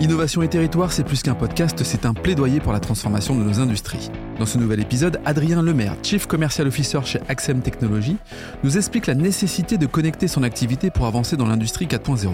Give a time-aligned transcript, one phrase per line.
[0.00, 3.58] Innovation et territoire, c'est plus qu'un podcast, c'est un plaidoyer pour la transformation de nos
[3.58, 4.12] industries.
[4.38, 8.16] Dans ce nouvel épisode, Adrien Lemaire, Chief Commercial Officer chez Axem Technologies,
[8.62, 12.28] nous explique la nécessité de connecter son activité pour avancer dans l'industrie 4.0.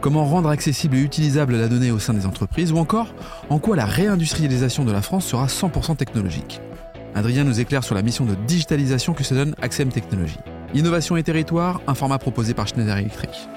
[0.00, 3.12] Comment rendre accessible et utilisable la donnée au sein des entreprises ou encore
[3.50, 6.60] en quoi la réindustrialisation de la France sera 100% technologique.
[7.16, 10.38] Adrien nous éclaire sur la mission de digitalisation que se donne Axem Technologies.
[10.72, 13.48] Innovation et territoire, un format proposé par Schneider Electric.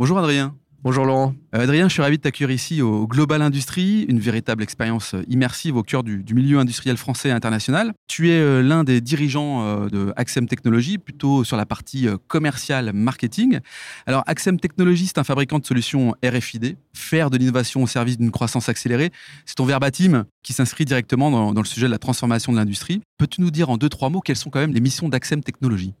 [0.00, 0.56] Bonjour Adrien.
[0.82, 1.34] Bonjour Laurent.
[1.54, 5.76] Euh, Adrien, je suis ravi de t'accueillir ici au Global Industrie, une véritable expérience immersive
[5.76, 7.92] au cœur du, milieu industriel français et international.
[8.06, 12.94] Tu es euh, l'un des dirigeants euh, de Axem Technologies, plutôt sur la partie commerciale
[12.94, 13.60] marketing.
[14.06, 18.30] Alors Axem Technologies, c'est un fabricant de solutions RFID, faire de l'innovation au service d'une
[18.30, 19.10] croissance accélérée.
[19.44, 23.02] C'est ton verbatim qui s'inscrit directement dans, dans, le sujet de la transformation de l'industrie.
[23.18, 25.92] Peux-tu nous dire en deux, trois mots quelles sont quand même les missions d'Axem Technologies?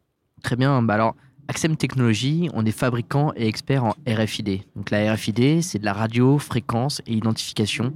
[0.42, 0.80] Très bien.
[0.80, 1.16] Bah alors,
[1.50, 4.60] Axem Technologies, on est fabricant et expert en RFID.
[4.76, 7.92] Donc la RFID, c'est de la radio, fréquence et identification.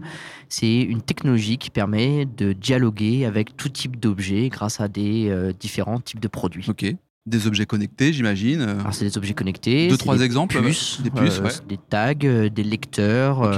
[0.48, 5.52] C'est une technologie qui permet de dialoguer avec tout type d'objets grâce à des euh,
[5.52, 6.66] différents types de produits.
[6.68, 6.84] Ok.
[7.26, 8.60] Des objets connectés, j'imagine.
[8.62, 9.86] Alors c'est des objets connectés.
[9.86, 10.60] Deux, trois exemples.
[10.60, 13.56] Puces, des puces, euh, des tags, euh, des lecteurs.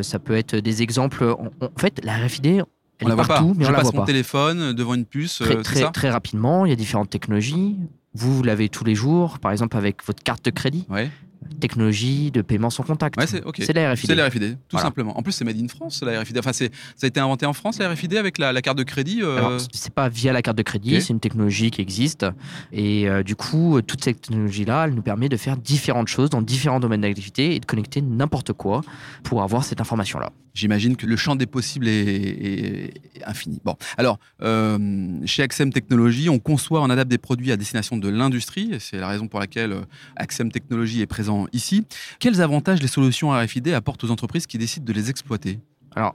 [0.00, 1.24] ça peut être des exemples.
[1.60, 2.64] En, fait, la RFID, elle
[3.02, 3.54] on est partout, pas.
[3.54, 4.06] mais Je on la passe voit mon pas.
[4.06, 5.40] téléphone devant une puce.
[5.40, 5.90] Très, c'est très, ça?
[5.90, 7.76] très rapidement, il y a différentes technologies.
[8.14, 10.86] Vous, vous l'avez tous les jours, par exemple avec votre carte de crédit.
[10.88, 11.10] Ouais.
[11.58, 13.18] Technologie de paiement sans contact.
[13.18, 13.56] Ouais, c'est ok.
[13.60, 14.06] C'est la RFID.
[14.10, 14.86] C'est la RFID, tout Voilà.
[14.86, 15.18] simplement.
[15.18, 16.38] En plus, c'est made in France, la RFID.
[16.38, 16.64] Enfin, ça
[17.02, 19.20] a été inventé en France, la RFID, avec la, la carte de crédit.
[19.22, 22.26] euh, c'est pas via la carte de crédit, c'est une technologie qui existe.
[22.72, 26.30] Et euh, du coup, euh, toute cette technologie-là, elle nous permet de faire différentes choses
[26.30, 28.82] dans différents domaines d'activité et de connecter n'importe quoi
[29.22, 30.30] pour avoir cette information-là.
[30.54, 32.92] J'imagine que le champ des possibles est,
[33.24, 33.60] infini.
[33.64, 38.08] Bon, alors, euh, chez Axem Technologies, on conçoit, on adapte des produits à destination de
[38.08, 38.76] l'industrie.
[38.80, 39.82] C'est la raison pour laquelle euh,
[40.16, 41.84] Axem Technologies est présent ici.
[42.18, 45.60] Quels avantages les solutions RFID apportent aux entreprises qui décident de les exploiter?
[45.94, 46.14] Alors,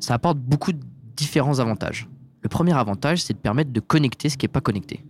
[0.00, 0.80] ça apporte beaucoup de
[1.16, 2.08] différents avantages.
[2.42, 5.04] Le premier avantage, c'est de permettre de connecter ce qui n'est pas connecté.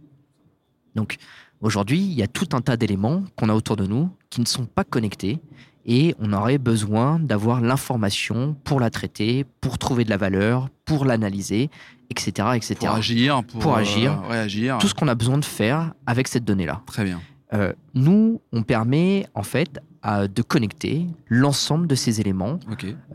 [0.95, 1.17] Donc,
[1.61, 4.47] aujourd'hui, il y a tout un tas d'éléments qu'on a autour de nous qui ne
[4.47, 5.41] sont pas connectés
[5.87, 11.05] et on aurait besoin d'avoir l'information pour la traiter, pour trouver de la valeur, pour
[11.05, 11.71] l'analyser,
[12.11, 12.75] etc., etc.
[12.81, 14.23] Pour agir, pour, Pour euh, réagir.
[14.79, 16.83] Tout ce qu'on a besoin de faire avec cette donnée-là.
[16.87, 17.21] Très bien.
[17.55, 22.59] Euh, nous, on permet en fait à- de connecter l'ensemble de ces éléments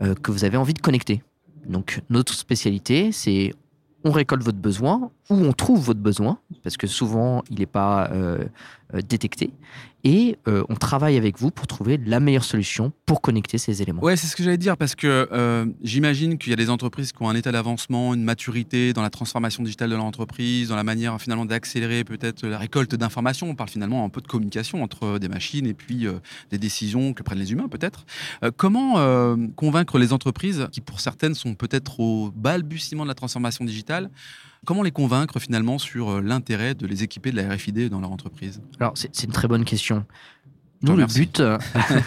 [0.02, 1.22] euh, que vous avez envie de connecter.
[1.68, 3.52] Donc notre spécialité, c'est
[4.04, 8.08] on récolte votre besoin ou on trouve votre besoin, parce que souvent il n'est pas
[8.94, 9.50] euh, détecté,
[10.02, 14.02] et euh, on travaille avec vous pour trouver la meilleure solution pour connecter ces éléments.
[14.02, 17.12] Ouais, c'est ce que j'allais dire parce que euh, j'imagine qu'il y a des entreprises
[17.12, 20.76] qui ont un état d'avancement, une maturité dans la transformation digitale de leur entreprise, dans
[20.76, 23.50] la manière finalement d'accélérer peut-être la récolte d'informations.
[23.50, 26.06] On parle finalement un peu de communication entre des machines et puis
[26.50, 28.06] des décisions que prennent les humains peut-être.
[28.56, 34.10] Comment convaincre les entreprises qui pour certaines sont peut-être au balbutiement de la transformation digitale
[34.68, 38.12] Comment les convaincre finalement sur euh, l'intérêt de les équiper de la RFID dans leur
[38.12, 38.60] entreprise?
[38.78, 40.04] Alors c'est une très bonne question.
[40.82, 41.56] Nous, le but, euh,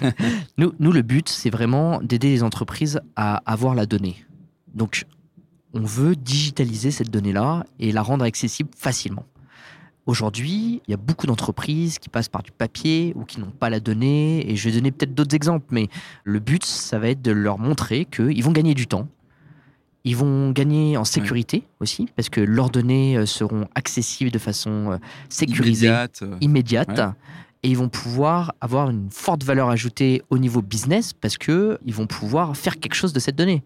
[0.60, 4.24] nous, nous, le but, c'est vraiment d'aider les entreprises à avoir la donnée.
[4.76, 5.06] Donc,
[5.74, 9.26] on veut digitaliser cette donnée-là et la rendre accessible facilement.
[10.06, 13.72] Aujourd'hui, il y a beaucoup d'entreprises qui passent par du papier ou qui n'ont pas
[13.72, 14.48] la donnée.
[14.48, 15.90] Et je vais donner peut-être d'autres exemples, mais
[16.26, 19.08] le but, ça va être de leur montrer qu'ils vont gagner du temps.
[20.04, 24.92] Ils vont gagner en sécurité aussi, parce que leurs données euh, seront accessibles de façon
[24.94, 24.98] euh,
[25.30, 27.06] sécurisée Immédiate, euh, immédiate Ouais.
[27.64, 31.94] et ils vont pouvoir avoir une forte valeur ajoutée au niveau business parce que ils
[31.94, 33.64] vont pouvoir faire quelque chose de cette donnée.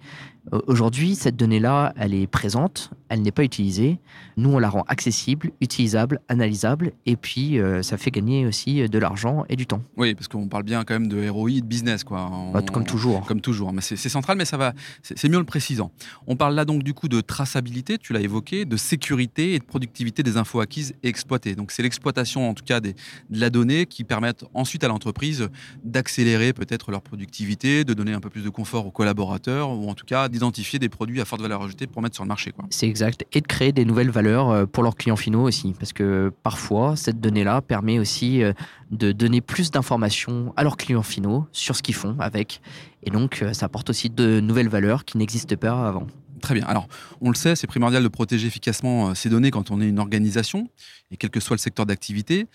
[0.53, 4.00] Euh, Aujourd'hui, cette donnée-là, elle est présente, elle n'est pas utilisée.
[4.38, 8.88] Nous, on la rend accessible, utilisable, analysable et puis euh, ça fait gagner aussi euh,
[8.88, 9.81] de l'argent et du temps.
[9.97, 12.29] Oui, parce qu'on parle bien quand même de ROI et de business quoi.
[12.31, 13.25] On- Bah, comme toujours.
[13.25, 15.91] Comme toujours, mais c'est central, mais ça va, c'est mieux le précisant.
[16.28, 19.63] On parle là donc du coup de traçabilité, tu l'as évoqué, de sécurité et de
[19.63, 21.56] productivité des infos acquises et exploitées.
[21.56, 25.50] Donc c'est l'exploitation en tout cas des, de la donnée qui permettent ensuite à l'entreprise
[25.83, 29.94] d'accélérer peut-être leur productivité, de donner un peu plus de confort aux collaborateurs ou en
[29.94, 32.52] tout cas d'identifier des produits à forte valeur ajoutée pour mettre sur le marché.
[32.70, 33.26] C'est exact.
[33.32, 35.74] Et de créer des nouvelles valeurs euh, pour leurs clients finaux aussi.
[35.80, 38.52] Parce que parfois, cette donnée-là permet aussi euh,
[38.92, 42.62] de donner plus d'informations à leurs clients finaux sur ce qu'ils font avec.
[43.04, 46.08] Et donc, euh, ça apporte aussi de nouvelles valeurs qui n'existaient pas avant.
[46.42, 46.66] Très bien.
[46.66, 46.88] Alors,
[47.22, 50.70] on le sait, c'est primordial de protéger efficacement ces données quand on est une organisation,
[51.10, 52.48] et quel que soit le secteur d'activité.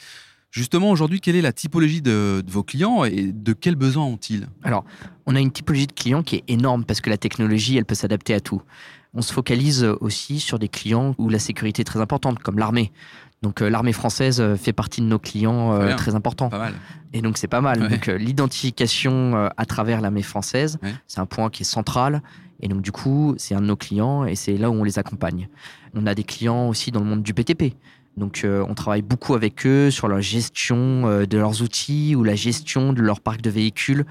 [0.50, 4.48] Justement, aujourd'hui, quelle est la typologie de, de vos clients et de quels besoins ont-ils?
[4.64, 4.84] Alors,
[5.26, 7.94] on a une typologie de clients qui est énorme parce que la technologie, elle peut
[7.94, 8.60] s'adapter à tout.
[9.14, 12.92] On se focalise aussi sur des clients où la sécurité est très importante, comme l'armée.
[13.42, 16.50] Donc l'armée française fait partie de nos clients très importants.
[16.50, 16.74] Pas mal.
[17.12, 17.88] Et donc c'est pas mal.
[17.88, 22.22] Donc l'identification à travers l'armée française, c'est un point qui est central.
[22.60, 24.98] Et donc du coup, c'est un de nos clients et c'est là où on les
[24.98, 25.48] accompagne.
[25.94, 27.74] On a des clients aussi dans le monde du BTP.
[28.16, 32.92] Donc on travaille beaucoup avec eux sur la gestion de leurs outils ou la gestion
[32.92, 34.04] de leur parc de véhicules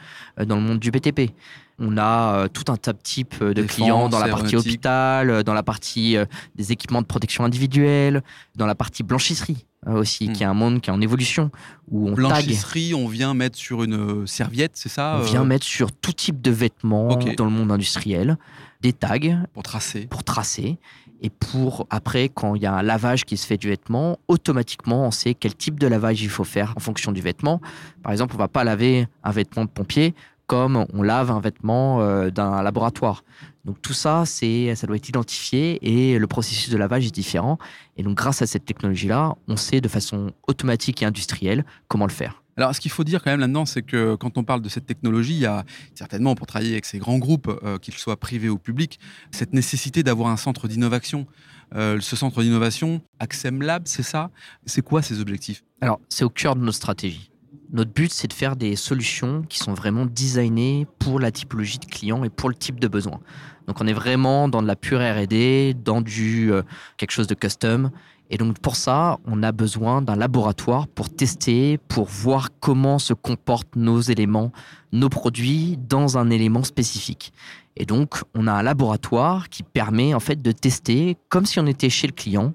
[0.43, 1.31] dans le monde du BTP.
[1.79, 5.43] On a euh, tout un tas de types euh, clients dans la partie hôpital, euh,
[5.43, 6.17] dans la partie
[6.55, 8.21] des équipements de protection individuelle,
[8.55, 10.33] dans la partie blanchisserie aussi, hmm.
[10.33, 11.51] qui est un monde qui est en évolution.
[11.89, 15.91] Où on blanchisserie, on vient mettre sur une serviette, c'est ça On vient mettre sur
[15.93, 18.37] tout type de vêtements dans le monde industriel
[18.81, 20.07] des tags pour tracer.
[20.07, 20.77] Pour tracer.
[21.21, 25.05] Et pour après, quand il y a un lavage qui se fait du vêtement, automatiquement,
[25.05, 27.59] on sait quel type de lavage il faut faire en fonction du vêtement.
[28.03, 30.15] Par exemple, on va pas laver un vêtement de pompier
[30.47, 33.23] comme on lave un vêtement euh, d'un laboratoire.
[33.65, 37.59] Donc tout ça, c'est, ça doit être identifié et le processus de lavage est différent.
[37.97, 42.11] Et donc grâce à cette technologie-là, on sait de façon automatique et industrielle comment le
[42.11, 42.41] faire.
[42.59, 44.85] Alors, ce qu'il faut dire quand même là-dedans, c'est que quand on parle de cette
[44.85, 45.63] technologie, il y a
[45.95, 48.99] certainement pour travailler avec ces grands groupes, euh, qu'ils soient privés ou publics,
[49.31, 51.25] cette nécessité d'avoir un centre d'innovation.
[51.73, 54.29] Euh, ce centre d'innovation, Axem Lab, c'est ça?
[54.65, 55.63] C'est quoi ces objectifs?
[55.79, 57.31] Alors, c'est au cœur de nos stratégies.
[57.71, 61.85] Notre but, c'est de faire des solutions qui sont vraiment designées pour la typologie de
[61.85, 63.21] clients et pour le type de besoin.
[63.67, 66.63] Donc on est vraiment dans de la pure R&D, dans du euh,
[66.97, 67.91] quelque chose de custom.
[68.29, 73.13] Et donc pour ça, on a besoin d'un laboratoire pour tester, pour voir comment se
[73.13, 74.51] comportent nos éléments,
[74.91, 77.33] nos produits dans un élément spécifique.
[77.75, 81.65] Et donc on a un laboratoire qui permet en fait de tester comme si on
[81.65, 82.53] était chez le client,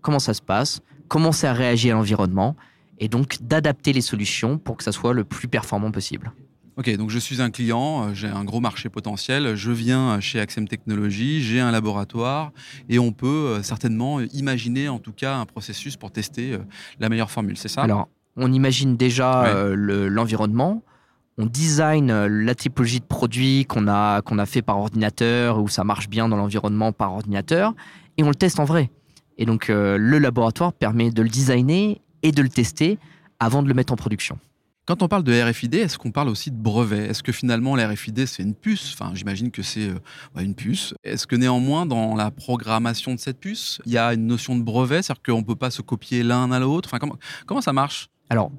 [0.00, 2.56] comment ça se passe, comment ça réagit à l'environnement
[2.98, 6.32] et donc d'adapter les solutions pour que ça soit le plus performant possible.
[6.78, 10.40] Ok, donc je suis un client, euh, j'ai un gros marché potentiel, je viens chez
[10.40, 12.52] Axem Technologies, j'ai un laboratoire
[12.90, 16.58] et on peut euh, certainement imaginer en tout cas un processus pour tester euh,
[17.00, 17.80] la meilleure formule, c'est ça?
[17.80, 20.82] Alors, on imagine déjà l'environnement,
[21.38, 25.82] on design la typologie de produit qu'on a, qu'on a fait par ordinateur ou ça
[25.82, 27.72] marche bien dans l'environnement par ordinateur
[28.18, 28.90] et on le teste en vrai.
[29.38, 32.98] Et donc le laboratoire permet de le designer et de le tester
[33.40, 34.38] avant de le mettre en production.
[34.86, 37.08] Quand on parle de RFID, est-ce qu'on parle aussi de brevet?
[37.08, 38.94] Est-ce que finalement l'RFID c'est une puce?
[38.94, 40.94] Enfin, j'imagine que c'est euh, une puce.
[41.02, 44.62] Est-ce que néanmoins dans la programmation de cette puce, il y a une notion de
[44.62, 46.88] brevet, c'est-à-dire qu'on ne peut pas se copier l'un à l'autre?
[46.92, 47.04] Enfin,
[47.46, 48.10] comment, ça marche?
[48.30, 48.52] Alors,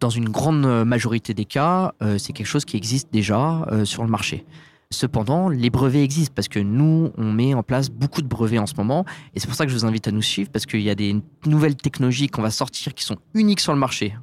[0.00, 4.02] dans une grande majorité des cas, euh, c'est quelque chose qui existe déjà euh, sur
[4.02, 4.46] le marché.
[4.90, 8.66] Cependant, les brevets existent parce que nous, on met en place beaucoup de brevets en
[8.66, 9.04] ce moment.
[9.34, 10.94] Et c'est pour ça que je vous invite à nous suivre parce qu'il y a
[10.94, 11.14] des
[11.44, 14.14] nouvelles technologies qu'on va sortir qui sont uniques sur le marché.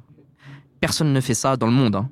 [0.80, 1.96] Personne ne fait ça dans le monde.
[1.96, 2.08] Hein.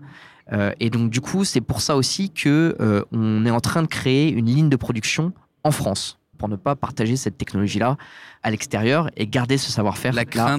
[0.53, 3.83] Euh, et donc, du coup, c'est pour ça aussi que euh, on est en train
[3.83, 5.33] de créer une ligne de production
[5.65, 7.97] en France pour ne pas partager cette technologie-là
[8.43, 10.15] à l'extérieur et garder ce savoir-faire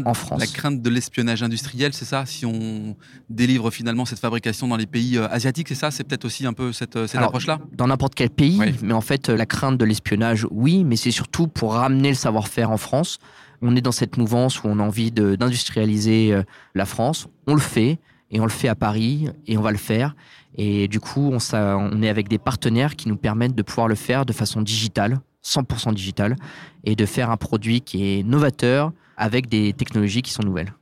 [0.06, 0.39] en France.
[0.39, 2.25] La crainte de l'espionnage industriel, c'est ça?
[2.25, 2.95] Si on
[3.29, 5.91] délivre finalement cette fabrication dans les pays euh, asiatiques, c'est ça?
[5.91, 7.59] C'est peut-être aussi un peu cette, euh, cette approche-là?
[7.71, 11.47] Dans n'importe quel pays, mais en fait, la crainte de l'espionnage, oui, mais c'est surtout
[11.47, 13.19] pour ramener le savoir-faire en France.
[13.62, 16.44] On est dans cette mouvance où on a envie d'industrialiser euh,
[16.75, 17.27] la France.
[17.47, 18.00] On le fait,
[18.30, 20.15] et on le fait à Paris, et on va le faire.
[20.56, 23.95] Et du coup, on, on est avec des partenaires qui nous permettent de pouvoir le
[23.95, 26.35] faire de façon digitale, 100% digital
[26.83, 30.73] et de faire un produit qui est novateur avec des technologies qui sont nouvelles.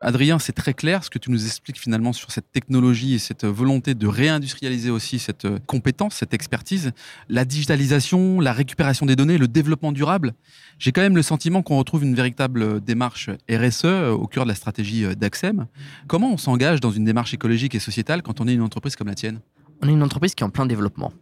[0.00, 3.44] Adrien, c'est très clair ce que tu nous expliques finalement sur cette technologie et cette
[3.44, 6.92] volonté de réindustrialiser aussi cette compétence, cette expertise,
[7.28, 10.34] la digitalisation, la récupération des données, le développement durable.
[10.78, 14.54] J'ai quand même le sentiment qu'on retrouve une véritable démarche RSE au cœur de la
[14.54, 15.66] stratégie d'Axem.
[16.06, 19.08] Comment on s'engage dans une démarche écologique et sociétale quand on est une entreprise comme
[19.08, 19.40] la tienne?
[19.82, 21.12] On est une entreprise qui est en plein développement.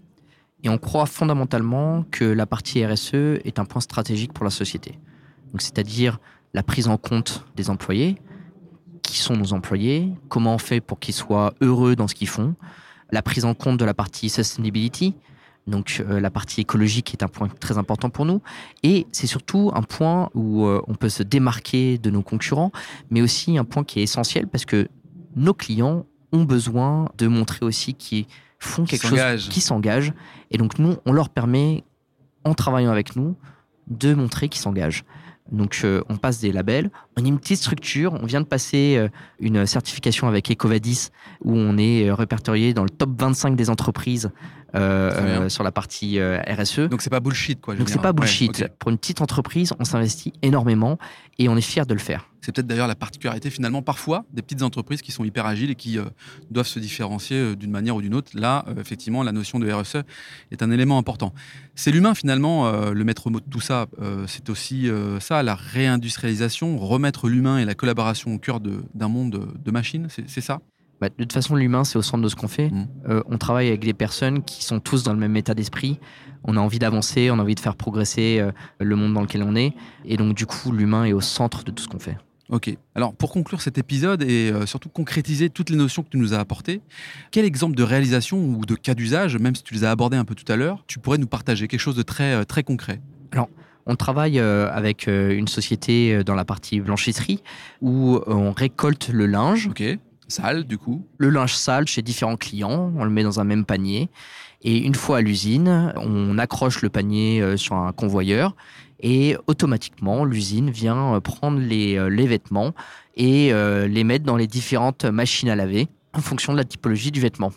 [0.62, 4.98] Et on croit fondamentalement que la partie RSE est un point stratégique pour la société.
[5.52, 6.18] Donc, c'est-à-dire
[6.54, 8.16] la prise en compte des employés,
[9.02, 12.54] qui sont nos employés, comment on fait pour qu'ils soient heureux dans ce qu'ils font,
[13.12, 15.14] la prise en compte de la partie sustainability,
[15.66, 18.40] donc euh, la partie écologique est un point très important pour nous.
[18.82, 22.70] Et c'est surtout un point où euh, on peut se démarquer de nos concurrents,
[23.10, 24.88] mais aussi un point qui est essentiel parce que
[25.34, 28.26] nos clients ont besoin de montrer aussi qu'ils
[28.58, 30.12] font quelque chose qui s'engage.
[30.50, 31.84] Et donc nous, on leur permet,
[32.44, 33.36] en travaillant avec nous,
[33.88, 35.04] de montrer qu'ils s'engagent.
[35.52, 36.90] Donc euh, on passe des labels.
[37.16, 38.14] On est une petite structure.
[38.14, 39.08] On vient de passer euh,
[39.38, 41.10] une certification avec Ecovadis
[41.44, 44.30] où on est euh, répertorié dans le top 25 des entreprises
[44.74, 46.80] sur la partie RSE.
[46.88, 47.74] Donc c'est pas bullshit quoi.
[47.74, 48.66] Donc c'est pas bullshit.
[48.78, 50.98] Pour une petite entreprise, on s'investit énormément
[51.38, 52.28] et on est fier de le faire.
[52.40, 55.74] C'est peut-être d'ailleurs la particularité finalement parfois des petites entreprises qui sont hyper agiles et
[55.74, 55.98] qui
[56.50, 58.30] doivent se différencier d'une manière ou d'une autre.
[58.34, 60.02] Là, effectivement, la notion de RSE
[60.52, 61.32] est un élément important.
[61.74, 63.86] C'est l'humain finalement, le maître mot de tout ça.
[64.26, 64.88] c'est aussi
[65.20, 70.40] ça la réindustrialisation, remettre l'humain et la collaboration au cœur d'un monde de machines, c'est
[70.40, 70.60] ça?
[71.00, 72.70] Bah, de toute façon, l'humain, c'est au centre de ce qu'on fait.
[72.70, 72.88] Mmh.
[73.08, 75.98] Euh, on travaille avec des personnes qui sont tous dans le même état d'esprit.
[76.44, 78.50] On a envie d'avancer, on a envie de faire progresser euh,
[78.80, 79.74] le monde dans lequel on est.
[80.04, 82.16] Et donc, du coup, l'humain est au centre de tout ce qu'on fait.
[82.48, 82.74] Ok.
[82.94, 86.32] Alors, pour conclure cet épisode et euh, surtout concrétiser toutes les notions que tu nous
[86.32, 86.80] as apportées,
[87.30, 90.24] quel exemple de réalisation ou de cas d'usage, même si tu les as abordés un
[90.24, 93.00] peu tout à l'heure, tu pourrais nous partager quelque chose de très, très concret?
[93.32, 93.48] Alors,
[93.84, 97.42] on travaille avec une société dans la partie blanchisserie
[97.80, 99.68] où on récolte le linge.
[99.68, 99.98] Ok.
[100.28, 101.06] Sale, du coup.
[101.18, 104.08] Le linge sale chez différents clients, on le met dans un même panier.
[104.62, 108.56] Et une fois à l'usine, on accroche le panier sur un convoyeur
[108.98, 112.72] et automatiquement, l'usine vient prendre les, les vêtements
[113.14, 117.20] et les mettre dans les différentes machines à laver en fonction de la typologie du
[117.20, 117.52] vêtement.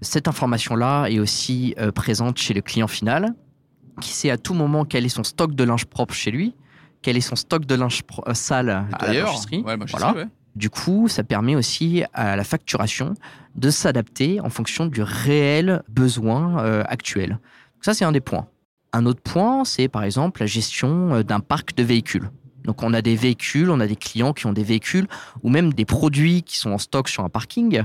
[0.00, 3.34] Cette information-là est aussi présente chez le client final
[4.00, 6.54] qui sait à tout moment quel est son stock de linge propre chez lui,
[7.02, 9.24] quel est son stock de linge euh, sale à la
[9.90, 10.26] voilà.
[10.56, 13.14] Du coup, ça permet aussi à la facturation
[13.56, 17.38] de s'adapter en fonction du réel besoin euh, actuel.
[17.82, 18.48] ça, c'est un des points.
[18.92, 22.30] Un autre point, c'est par exemple la gestion euh, d'un parc de véhicules.
[22.64, 25.06] Donc on a des véhicules, on a des clients qui ont des véhicules
[25.42, 27.82] ou même des produits qui sont en stock sur un parking.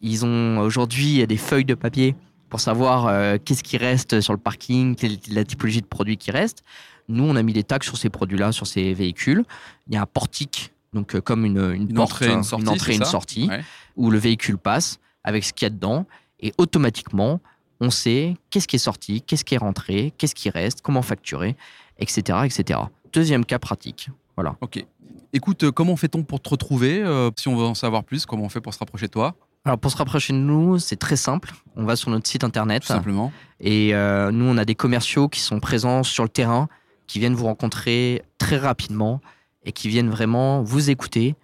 [0.00, 2.16] Ils ont aujourd'hui des feuilles de papier
[2.48, 6.16] pour savoir euh, qu'est-ce qui reste sur le parking, quelle est la typologie de produits
[6.16, 6.64] qui reste.
[7.08, 9.44] Nous, on a mis des tags sur ces produits-là, sur ces véhicules.
[9.86, 12.94] Il y a un portique, donc euh, comme une, une, entrée, une sortie, une, entrée,
[12.94, 13.50] une sortie
[13.96, 16.06] où le véhicule passe avec ce qu'il y a dedans.
[16.40, 17.40] Et automatiquement,
[17.80, 21.56] on sait qu'est-ce qui est sorti, qu'est-ce qui est rentré, qu'est-ce qui reste, comment facturer,
[21.98, 22.80] etc., etc.
[23.12, 24.10] Deuxième cas pratique.
[24.36, 24.56] Voilà.
[24.60, 24.84] Ok.
[25.32, 27.02] Écoute, euh, comment fait-on pour te retrouver
[27.36, 29.34] Si on veut en savoir plus, comment on fait pour se rapprocher de toi?
[29.64, 31.52] Alors pour se rapprocher de nous, c'est très simple.
[31.76, 32.82] On va sur notre site internet.
[32.82, 33.32] Tout simplement.
[33.60, 36.68] Et euh, nous, on a des commerciaux qui sont présents sur le terrain,
[37.06, 39.20] qui viennent vous rencontrer très rapidement
[39.64, 41.34] et qui viennent vraiment vous écouter,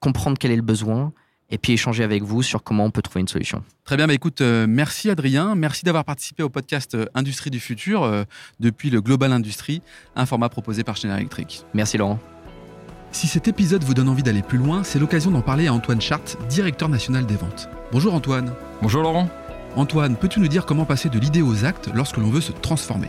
[0.00, 1.12] comprendre quel est le besoin
[1.50, 3.62] et puis échanger avec vous sur comment on peut trouver une solution.
[3.84, 7.60] Très bien, bah écoute, euh, merci Adrien, merci d'avoir participé au podcast euh, Industrie du
[7.60, 8.24] futur
[8.58, 9.82] depuis le Global Industrie,
[10.16, 11.64] un format proposé par Schneider Electric.
[11.74, 12.18] Merci Laurent.
[13.12, 16.00] Si cet épisode vous donne envie d'aller plus loin, c'est l'occasion d'en parler à Antoine
[16.00, 17.68] Chart, directeur national des ventes.
[17.92, 18.54] Bonjour Antoine.
[18.80, 19.28] Bonjour Laurent.
[19.76, 23.08] Antoine, peux-tu nous dire comment passer de l'idée aux actes lorsque l'on veut se transformer?